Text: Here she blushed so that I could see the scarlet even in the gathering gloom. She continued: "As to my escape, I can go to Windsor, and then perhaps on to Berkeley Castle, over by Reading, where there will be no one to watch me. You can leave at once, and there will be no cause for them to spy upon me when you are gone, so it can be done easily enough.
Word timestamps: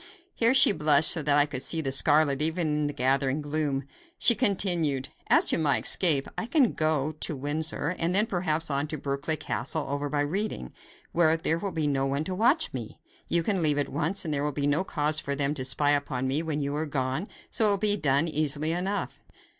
Here 0.33 0.55
she 0.55 0.71
blushed 0.71 1.11
so 1.11 1.21
that 1.21 1.37
I 1.37 1.45
could 1.45 1.61
see 1.61 1.79
the 1.79 1.91
scarlet 1.91 2.41
even 2.41 2.65
in 2.69 2.87
the 2.87 2.91
gathering 2.93 3.39
gloom. 3.39 3.83
She 4.17 4.33
continued: 4.33 5.09
"As 5.27 5.45
to 5.45 5.59
my 5.59 5.77
escape, 5.79 6.27
I 6.39 6.47
can 6.47 6.71
go 6.73 7.11
to 7.19 7.35
Windsor, 7.35 7.89
and 7.99 8.15
then 8.15 8.25
perhaps 8.25 8.71
on 8.71 8.87
to 8.87 8.97
Berkeley 8.97 9.37
Castle, 9.37 9.85
over 9.87 10.09
by 10.09 10.21
Reading, 10.21 10.73
where 11.11 11.37
there 11.37 11.59
will 11.59 11.71
be 11.71 11.85
no 11.85 12.07
one 12.07 12.23
to 12.23 12.33
watch 12.33 12.73
me. 12.73 12.99
You 13.29 13.43
can 13.43 13.61
leave 13.61 13.77
at 13.77 13.89
once, 13.89 14.25
and 14.25 14.33
there 14.33 14.43
will 14.43 14.51
be 14.51 14.65
no 14.65 14.83
cause 14.83 15.19
for 15.19 15.35
them 15.35 15.53
to 15.53 15.63
spy 15.63 15.91
upon 15.91 16.27
me 16.27 16.41
when 16.41 16.61
you 16.61 16.75
are 16.77 16.87
gone, 16.87 17.27
so 17.51 17.71
it 17.73 17.77
can 17.77 17.79
be 17.81 17.95
done 17.97 18.27
easily 18.27 18.71
enough. 18.71 19.19